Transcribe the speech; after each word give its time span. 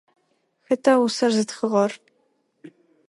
Хэта 0.67 0.91
усэр 1.05 1.31
зытхыгъэр? 1.37 1.91